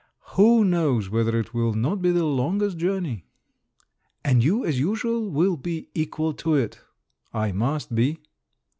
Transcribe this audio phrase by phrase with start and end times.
[0.33, 3.27] Who knows whether it will not be the longest journey?"
[4.25, 6.81] "And you, as usual, will be equal to it."
[7.35, 8.17] "I must be."